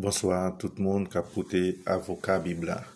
[0.00, 2.86] Bonsoir tout le monde qui a écouté Avocat Biblia.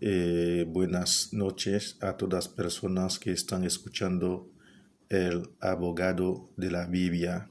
[0.00, 4.50] Y buenas noches a todas personas que están escuchando
[5.10, 7.50] el abogado de la Biblia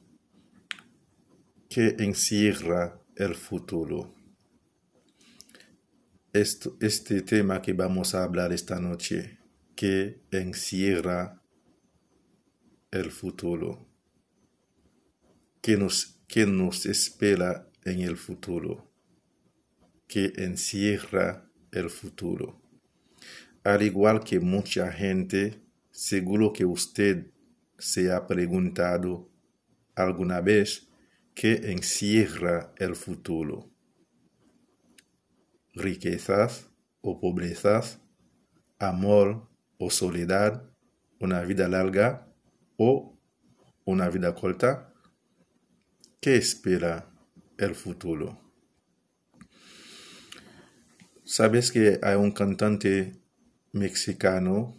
[1.69, 4.15] que encierra el futuro.
[6.33, 9.37] Esto, este tema que vamos a hablar esta noche,
[9.75, 11.39] que encierra
[12.89, 13.87] el futuro,
[15.61, 18.91] que nos, que nos espera en el futuro,
[20.07, 22.61] que encierra el futuro.
[23.63, 27.31] Al igual que mucha gente, seguro que usted
[27.77, 29.29] se ha preguntado
[29.95, 30.89] alguna vez
[31.33, 33.71] qué encierra el futuro.
[35.73, 36.69] Riquezas
[37.01, 38.01] o pobrezas,
[38.79, 40.69] amor o soledad,
[41.19, 42.27] una vida larga
[42.77, 43.19] o
[43.83, 44.93] una vida corta.
[46.19, 47.14] ¿Qué espera
[47.57, 48.41] el futuro?
[51.23, 53.13] Sabes que hay un cantante
[53.71, 54.75] mexicano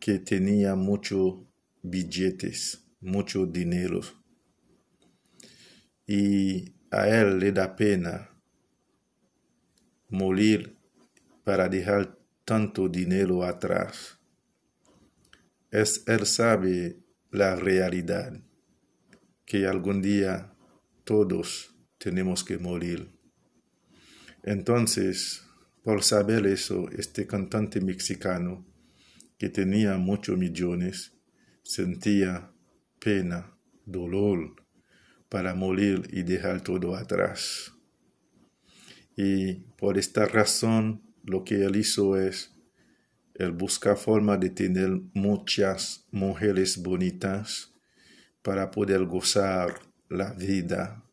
[0.00, 1.34] que tenía muchos
[1.82, 4.00] billetes, mucho dinero.
[6.06, 8.30] Y a él le da pena
[10.08, 10.78] morir
[11.44, 14.18] para dejar tanto dinero atrás.
[15.70, 16.98] Es, él sabe
[17.30, 18.40] la realidad,
[19.44, 20.54] que algún día
[21.04, 21.73] todos
[22.04, 23.08] tenemos que morir.
[24.42, 25.42] Entonces,
[25.82, 28.66] por saber eso, este cantante mexicano,
[29.38, 31.14] que tenía muchos millones,
[31.62, 32.52] sentía
[32.98, 34.54] pena, dolor
[35.30, 37.72] para morir y dejar todo atrás.
[39.16, 42.54] Y por esta razón, lo que él hizo es,
[43.32, 47.72] él busca forma de tener muchas mujeres bonitas
[48.42, 49.80] para poder gozar
[50.10, 51.03] la vida,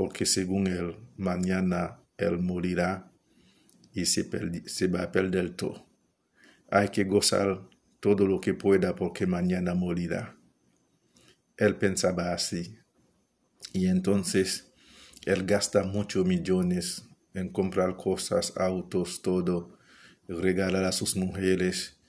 [0.00, 3.12] porque según él, mañana él morirá
[3.92, 4.26] y se,
[4.64, 5.86] se va a perder todo.
[6.70, 7.68] Hay que gozar
[8.00, 10.38] todo lo que pueda porque mañana morirá.
[11.58, 12.78] Él pensaba así.
[13.74, 14.72] Y entonces
[15.26, 19.76] él gasta muchos millones en comprar cosas, autos, todo,
[20.26, 22.00] regalar a sus mujeres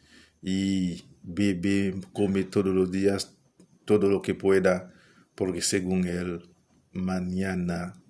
[0.42, 3.38] y bebe, come todos los días
[3.84, 4.94] todo lo que pueda,
[5.36, 6.51] porque según él,
[6.92, 8.02] mañana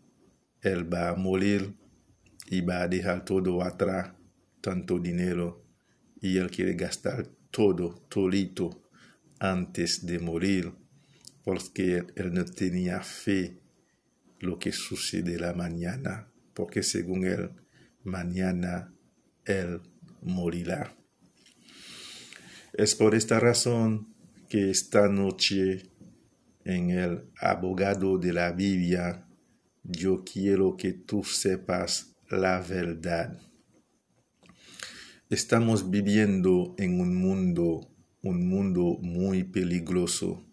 [0.61, 1.75] él va a morir
[2.47, 4.13] y va a dejar todo atrás,
[4.61, 5.65] tanto dinero,
[6.19, 8.83] y él quiere gastar todo, todito,
[9.39, 10.71] antes de morir,
[11.43, 13.59] porque él no tenía fe
[14.39, 17.51] lo que sucede la mañana, porque según él,
[18.03, 18.93] mañana
[19.45, 19.81] él
[20.21, 20.95] morirá.
[22.73, 24.13] Es por esta razón
[24.47, 25.90] que esta noche
[26.65, 29.27] en el abogado de la Biblia,
[29.83, 33.39] yo quiero que tú sepas la verdad.
[35.29, 37.89] Estamos viviendo en un mundo,
[38.21, 40.45] un mundo muy peligroso.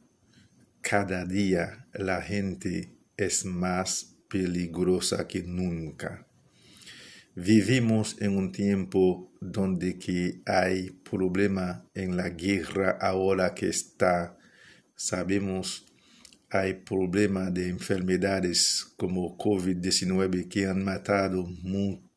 [0.80, 6.28] Cada día la gente es más peligrosa que nunca.
[7.34, 14.36] Vivimos en un tiempo donde que hay problema en la guerra ahora que está.
[14.96, 15.88] Sabemos
[16.50, 21.47] hay problema de enfermedades como COVID-19 que han matado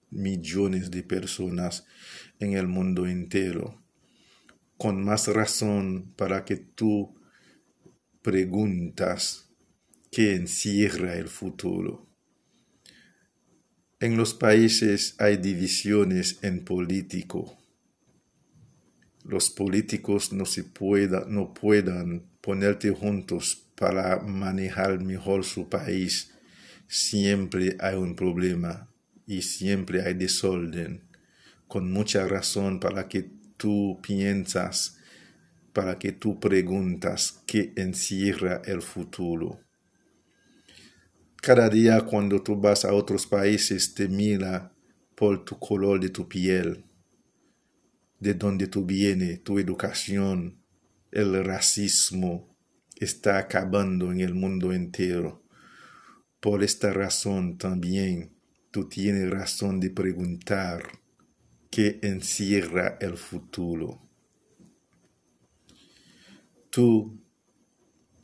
[0.09, 1.86] millones de personas
[2.40, 3.81] en el mundo entero.
[4.78, 7.14] Con más razón para que tú
[8.22, 9.50] preguntas
[10.12, 12.08] qué encierra el futuro.
[14.00, 17.58] En los países hay divisiones en político.
[19.24, 26.31] Los políticos no se pueda, no puedan ponerte juntos para manejar mejor su país.
[26.88, 28.94] Siempre hay un problema
[29.25, 31.02] y siempre hay desorden
[31.68, 35.00] con mucha razón para que tú piensas,
[35.74, 39.59] para que tú preguntas qué encierra el futuro.
[41.41, 44.72] Cada día cuando tú vas a otros países te mira
[45.16, 46.85] por tu color de tu piel,
[48.20, 50.61] de dónde tú vienes, tu educación,
[51.11, 52.51] el racismo
[53.02, 55.44] está acabando en el mundo entero.
[56.40, 58.32] Por esta razón también
[58.70, 60.84] tú tienes razón de preguntar
[61.72, 64.08] que encierra el futuro.
[66.70, 67.20] Tú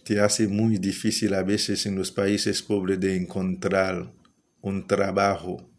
[0.03, 4.13] te hace muy difícil a veces en los países pobres de encontrar
[4.61, 5.69] un trabajo.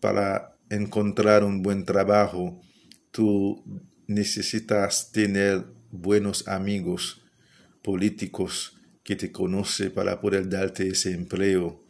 [0.00, 2.60] Para encontrar un buen trabajo,
[3.10, 3.64] tú
[4.06, 7.22] necesitas tener buenos amigos
[7.82, 11.82] políticos que te conocen para poder darte ese empleo.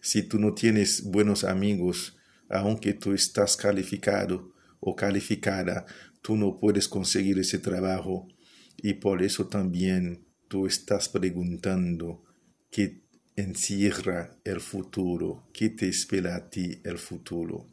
[0.00, 2.16] Si tú no tienes buenos amigos,
[2.48, 5.86] aunque tú estás calificado o calificada,
[6.22, 8.28] tú no puedes conseguir ese trabajo
[8.76, 12.22] y por eso también tú estás preguntando
[12.70, 13.02] qué
[13.36, 17.66] encierra el futuro, qué te espera a ti el futuro.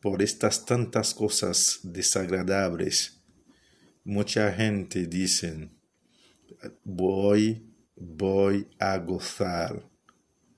[0.00, 3.20] Por estas tantas cosas desagradables,
[4.04, 5.70] mucha gente dice,
[6.84, 9.88] voy, voy a gozar,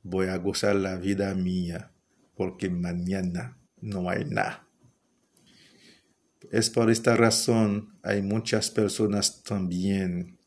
[0.03, 1.93] voy a gozar la vida mía,
[2.35, 4.67] porque mañana no hay nada.
[6.50, 10.38] Es por esta razón hay muchas personas también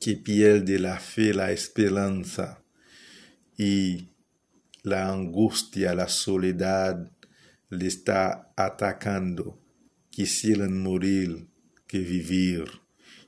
[0.00, 2.62] que pierden la fe, la esperanza
[3.56, 4.10] y
[4.82, 7.10] la angustia, la soledad
[7.68, 9.60] le está atacando.
[10.10, 11.48] Quisieran morir
[11.86, 12.64] que vivir.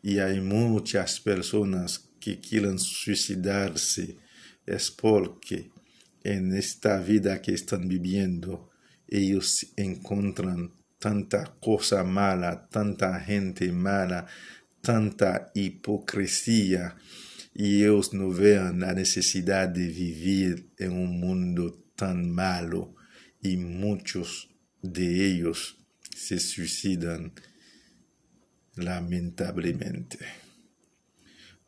[0.03, 4.17] Y hay muchas personas que quieren suicidarse.
[4.67, 5.71] Es porque
[6.23, 8.71] en esta vida que están viviendo
[9.09, 14.27] ellos encuentran tanta cosa mala, tanta gente mala,
[14.81, 16.97] tanta hipocresía
[17.55, 22.95] y ellos no vean la necesidad de vivir en un mundo tan malo
[23.43, 24.49] y muchos
[24.83, 25.79] de ellos
[26.15, 27.33] se suicidan
[28.77, 30.19] lamentablemente.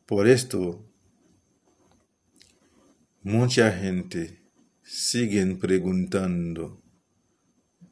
[0.06, 0.88] Por esto,
[3.22, 4.42] mucha gente
[4.82, 6.82] sigue preguntando,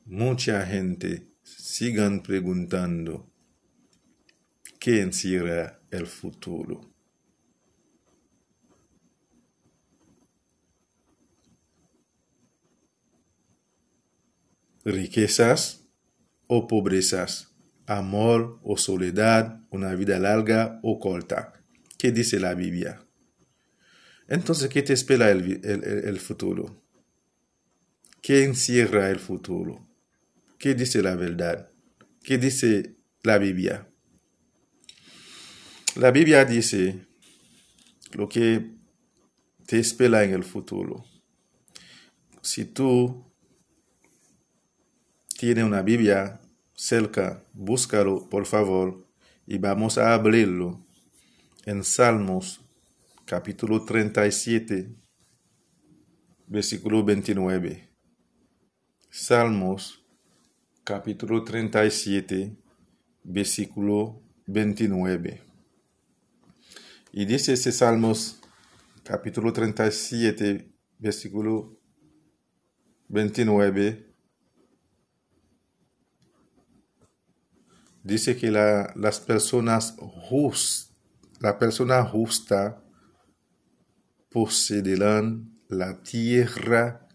[0.05, 3.33] mucha gente sigan preguntando
[4.79, 6.93] qué encierra el futuro.
[14.85, 15.87] Riquezas
[16.47, 17.50] o pobrezas,
[17.91, 21.53] amor o soledad, una vida larga o corta.
[21.99, 23.05] ¿Qué dice la Biblia?
[24.29, 26.85] Entonces, ¿qué te espera el, el futuro?
[28.23, 29.89] ¿Qué encierra el futuro?
[30.57, 31.73] ¿Qué dice la verdad?
[32.23, 33.89] ¿Qué dice la Biblia?
[35.97, 37.07] La Biblia dice
[38.13, 38.71] lo que
[39.67, 41.05] te espera en el futuro.
[42.41, 43.33] Si tú
[45.37, 46.41] tienes una Biblia
[46.81, 49.07] cerca, búscalo por favor
[49.47, 50.83] y vamos a abrirlo
[51.67, 52.65] en Salmos
[53.27, 54.91] capítulo 37,
[56.47, 57.87] versículo 29.
[59.11, 60.03] Salmos
[60.83, 62.57] capítulo 37,
[63.25, 65.43] versículo 29.
[67.13, 68.41] Y dice ese Salmos,
[69.05, 71.79] capítulo 37, versículo
[73.09, 74.10] 29,
[78.03, 80.95] dice que la, las personas justas,
[81.41, 82.83] la persona justa
[84.31, 87.09] poseerán la tierra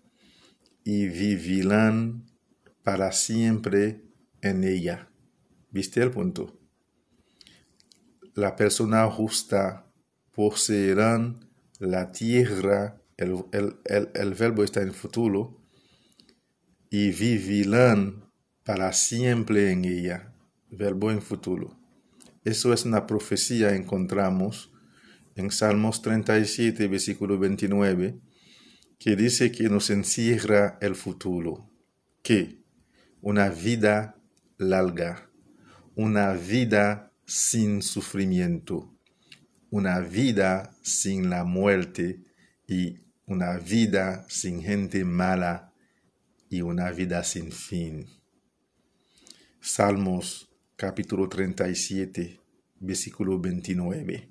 [0.83, 2.25] y vivirán
[2.83, 4.03] para siempre
[4.41, 5.09] en ella.
[5.71, 6.59] ¿Viste el punto?
[8.33, 9.91] La persona justa
[10.31, 11.49] poseerán
[11.79, 13.45] la tierra, el,
[13.83, 15.61] el, verbo está en futuro,
[16.89, 18.29] y vivirán
[18.63, 20.34] para siempre en ella,
[20.75, 21.77] verbo en futuro.
[22.44, 24.72] Eso es una profecía, encontramos
[25.36, 28.19] en Salmos 37, versículo 29,
[29.00, 31.69] que dice que nos encierra el futuro.
[32.21, 32.66] ¿Qué?
[33.26, 34.21] una vida
[34.59, 35.31] larga,
[35.95, 38.94] una vida sin sufrimiento,
[39.71, 42.21] una vida sin la muerte
[42.68, 45.73] y una vida sin gente mala
[46.52, 48.06] y una vida sin fin.
[49.59, 50.44] Salmos
[50.75, 52.41] capítulo 37,
[52.81, 54.29] versículo 29.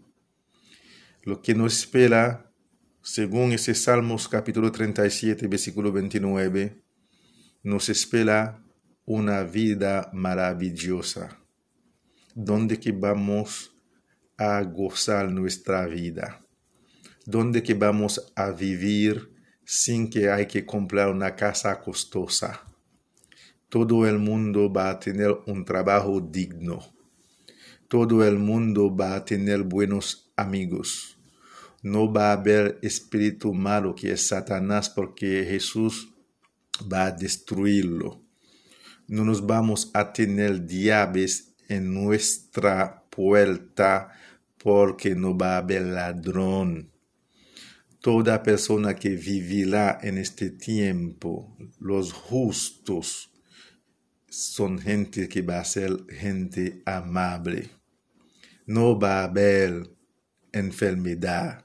[1.22, 2.52] Lo que nos espera,
[3.02, 6.82] según ese Salmos capítulo 37, versículo 29,
[7.62, 8.62] nos espera
[9.06, 11.40] una vida maravillosa,
[12.34, 13.74] donde que vamos
[14.36, 16.44] a gozar nuestra vida,
[17.24, 19.32] donde que vamos a vivir
[19.64, 22.73] sin que hay que comprar una casa costosa.
[23.74, 26.78] Todo el mundo va a tener un trabajo digno.
[27.88, 31.18] Todo el mundo va a tener buenos amigos.
[31.82, 36.14] No va a haber espíritu malo que es Satanás porque Jesús
[36.80, 38.24] va a destruirlo
[39.06, 44.12] no nos vamos a tener diablos en nuestra puerta
[44.56, 46.90] porque no va a haber ladrón.
[48.00, 53.33] Toda persona que vivirá en este tiempo, los justos,
[54.34, 57.70] son gente que va a ser gente amable.
[58.66, 59.90] No va a haber
[60.52, 61.64] enfermedad,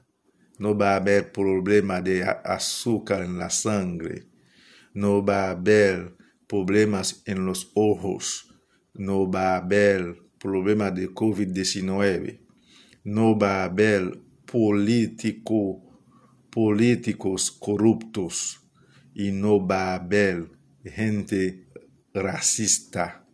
[0.58, 4.28] no va a haber problema de azúcar en la sangre,
[4.94, 8.54] no va a haber problemas en los ojos,
[8.94, 12.40] no va a haber problema de COVID-19,
[13.04, 15.82] no va a haber político,
[16.50, 18.60] políticos corruptos
[19.12, 20.50] y no va a haber
[20.84, 21.69] gente
[22.14, 23.24] racista,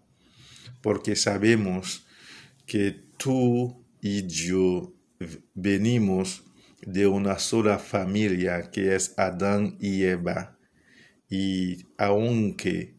[0.82, 2.06] porque sabemos
[2.66, 4.94] que tú y yo
[5.54, 6.44] venimos
[6.82, 10.58] de una sola familia que es Adán y Eva.
[11.28, 12.94] Y aunque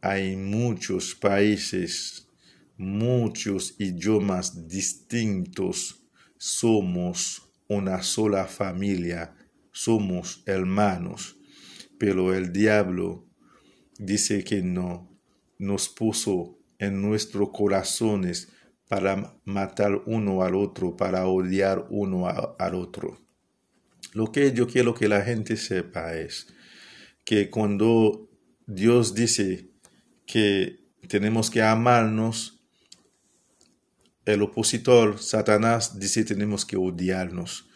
[0.00, 2.28] hay muchos países,
[2.76, 6.02] muchos idiomas distintos,
[6.36, 9.34] somos una sola familia,
[9.72, 11.36] somos hermanos.
[11.98, 13.26] Pero el diablo
[13.98, 15.13] dice que no,
[15.58, 18.48] nos puso en nuestros corazones
[18.88, 23.18] para matar uno al otro, para odiar uno al otro.
[24.12, 26.46] Lo que yo quiero que la gente sepa es
[27.24, 28.30] que cuando
[28.66, 29.70] Dios dice
[30.26, 32.60] que tenemos que amarnos,
[34.24, 37.68] el opositor, Satanás, dice que tenemos que odiarnos.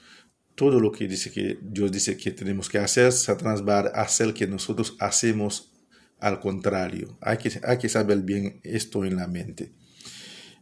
[0.55, 4.33] Todo lo que dice que Dios dice que tenemos que hacer, Satanás va a hacer
[4.33, 5.68] que nosotros hacemos
[6.21, 7.17] al contrario.
[7.21, 9.73] Hay que, hay que saber bien esto en la mente.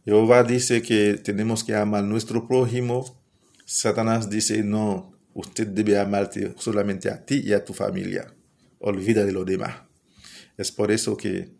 [0.05, 3.21] Jehová dice que tenemos que amar a nuestro prójimo.
[3.65, 8.33] Satanás dice, no, usted debe amarte solamente a ti y a tu familia.
[8.79, 9.81] Olvida de lo demás.
[10.57, 11.51] Es por eso que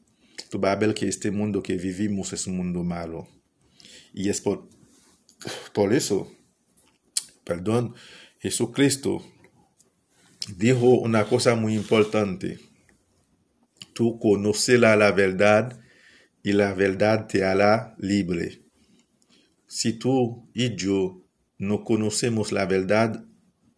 [0.50, 3.28] tú vas a ver que este mundo que vivimos es un mundo malo.
[4.14, 4.68] Y es por,
[5.74, 6.32] por eso,
[7.44, 7.94] perdón,
[8.40, 9.24] Jesucristo
[10.56, 12.60] dijo una cosa muy importante.
[13.98, 15.82] Tú conoces la verdad
[16.44, 18.62] y la verdad te hará libre.
[19.66, 21.26] Si tú y yo
[21.58, 23.26] no conocemos la verdad,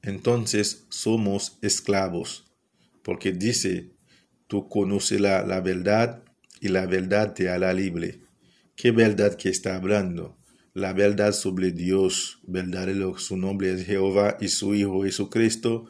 [0.02, 2.52] entonces somos esclavos,
[3.02, 3.94] porque dice,
[4.48, 6.22] tú conoces la, la verdad
[6.60, 8.20] y la verdad te hará libre.
[8.76, 10.38] ¿Qué verdad que está hablando?
[10.74, 15.86] La verdad sobre Dios, verdadero, su nombre es Jehová y su Hijo Jesucristo.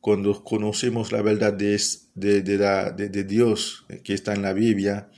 [0.00, 1.78] Cuando conocemos la verdad de,
[2.14, 5.10] de, de, de Dios que está en la Biblia,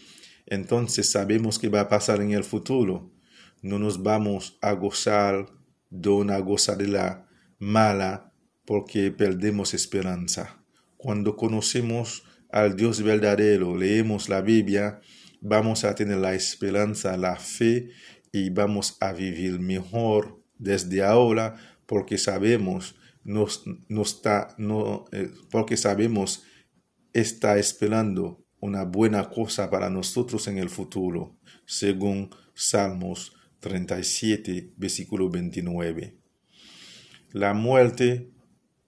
[0.47, 3.12] entonces sabemos que va a pasar en el futuro.
[3.62, 5.47] No nos vamos a gozar
[5.89, 8.33] de una gozadera mala
[8.65, 10.65] porque perdemos esperanza.
[10.97, 15.01] Cuando conocemos al Dios verdadero, leemos la Biblia,
[15.41, 17.91] vamos a tener la esperanza, la fe
[18.33, 26.43] y vamos a vivir mejor desde ahora porque sabemos nos, está, no, eh, porque sabemos
[27.12, 31.37] está esperando una buena cosa para nosotros en el futuro,
[31.67, 36.17] según Salmos 37, versículo 29.
[37.33, 38.31] La muerte,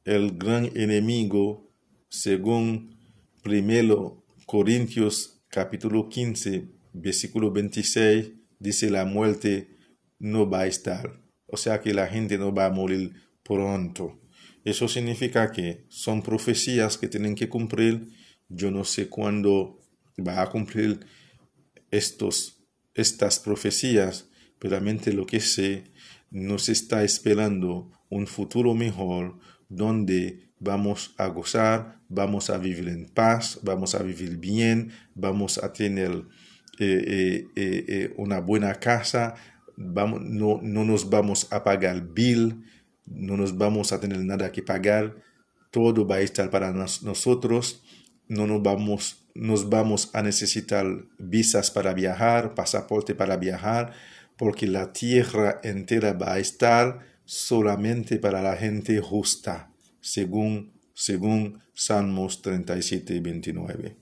[0.05, 1.71] el gran enemigo,
[2.09, 2.97] según
[3.45, 9.77] 1 Corintios capítulo 15, versículo 26, dice la muerte
[10.19, 11.21] no va a estar.
[11.47, 13.13] O sea que la gente no va a morir
[13.43, 14.21] pronto.
[14.65, 18.09] Eso significa que son profecías que tienen que cumplir.
[18.49, 19.79] Yo no sé cuándo
[20.19, 21.01] va a cumplir
[21.91, 24.29] estos, estas profecías,
[24.59, 25.85] pero realmente lo que sé,
[26.31, 33.61] nos está esperando un futuro mejor donde vamos a gozar, vamos a vivir en paz,
[33.63, 36.25] vamos a vivir bien, vamos a tener
[36.79, 39.35] eh, eh, eh, una buena casa,
[39.77, 42.65] vamos, no, no nos vamos a pagar bill,
[43.07, 45.17] no nos vamos a tener nada que pagar,
[45.71, 47.83] todo va a estar para nosotros
[48.29, 50.87] no nos vamos, nos vamos a necesitar
[51.19, 53.93] visas para viajar, pasaporte para viajar,
[54.37, 59.71] porque la tierra entera va a estar solamente para la gente justa,
[60.01, 63.97] según, según Salmos 37 y 29.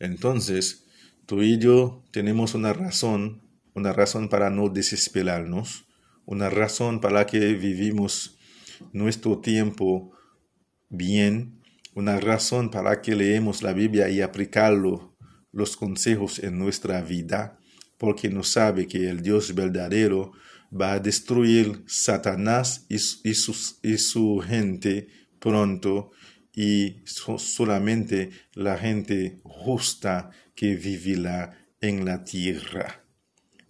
[0.00, 0.84] Entonces,
[1.26, 3.42] tú y yo tenemos una razón,
[3.74, 5.87] una razón para no desesperarnos,
[6.28, 8.36] una razón para que vivimos
[8.92, 10.12] nuestro tiempo
[10.90, 11.62] bien,
[11.94, 15.16] una razón para que leemos la Biblia y aplicarlo,
[15.52, 17.58] los consejos en nuestra vida,
[17.96, 20.32] porque nos sabe que el Dios verdadero
[20.70, 25.08] va a destruir Satanás y, su gente
[25.38, 26.10] pronto
[26.54, 33.02] y solamente la gente justa que vivirá en la tierra.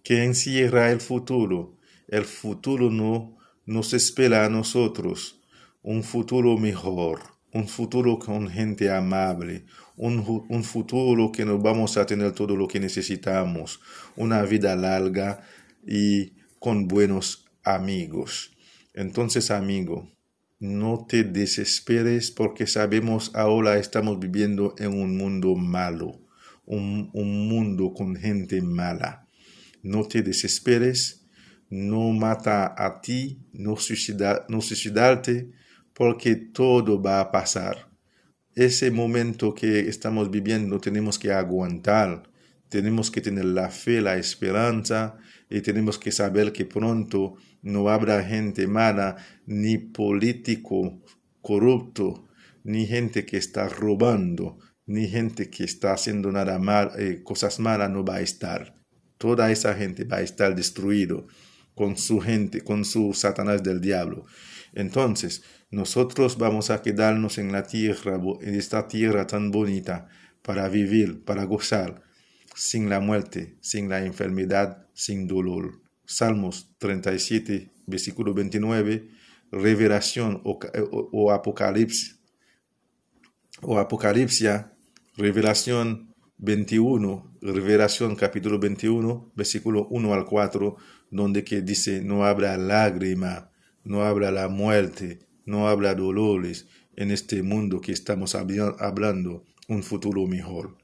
[0.03, 1.78] Que encierra el futuro.
[2.09, 5.41] El futuro no nos espera a nosotros,
[5.81, 9.65] un futuro mejor un futuro con gente amable,
[9.97, 13.79] un, un, futuro que nos vamos a tener todo lo que necesitamos,
[14.15, 15.41] una vida larga
[15.85, 18.55] y con buenos amigos.
[18.93, 20.11] Entonces, amigo,
[20.59, 26.19] no te desesperes porque sabemos ahora estamos viviendo en un mundo malo,
[26.65, 29.27] un, mundo con gente mala.
[29.81, 31.18] No te desesperes,
[31.69, 35.51] no mata a ti, no, suicida, no suicidarte,
[35.93, 37.89] porque todo va a pasar.
[38.55, 42.23] Ese momento que estamos viviendo tenemos que aguantar,
[42.69, 45.17] tenemos que tener la fe, la esperanza
[45.49, 51.01] y tenemos que saber que pronto no habrá gente mala, ni político
[51.41, 52.27] corrupto,
[52.63, 57.89] ni gente que está robando, ni gente que está haciendo nada mal, eh, cosas malas
[57.89, 58.75] no va a estar.
[59.17, 61.27] Toda esa gente va a estar destruido
[61.79, 64.25] con su gente, con su Satanás del diablo.
[64.73, 70.09] Entonces, nosotros vamos a quedarnos en la tierra, en esta tierra tan bonita,
[70.41, 72.03] para vivir, para gozar,
[72.53, 75.79] sin la muerte, sin la enfermedad, sin dolor.
[76.03, 79.11] Salmos 37, versículo 29,
[79.49, 82.19] revelación o, apocalipsis,
[83.61, 84.73] o apocalipsia,
[85.15, 90.75] revelación 21, revelación capítulo 21, versículo 1 al 4,
[91.11, 93.51] donde que dice, no habrá lágrima,
[93.83, 100.27] no habrá la muerte, no habrá dolores en este mundo que estamos hablando, un futuro
[100.27, 100.77] mejor.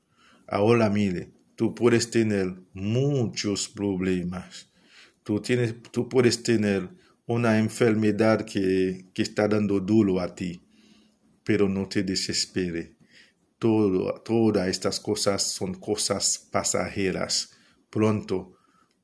[0.48, 4.70] Ahora mire, tú puedes tener muchos problemas,
[5.26, 6.88] Tú, tienes, tú puedes tener
[7.26, 10.62] una enfermedad que, que está dando duro a ti,
[11.44, 12.96] pero no te desespere.
[13.58, 17.58] Todo, todas estas cosas son cosas pasajeras.
[17.90, 18.55] Pronto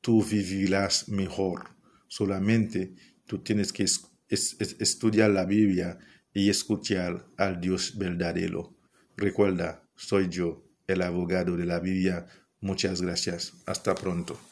[0.01, 1.69] tú vivirás mejor.
[2.07, 3.85] Solamente tú tienes que
[4.27, 5.99] estudiar la Biblia
[6.33, 8.75] y escuchar al Dios verdadero.
[9.15, 12.25] Recuerda, soy yo, el abogado de la Biblia.
[12.59, 13.53] Muchas gracias.
[13.65, 14.50] Hasta pronto.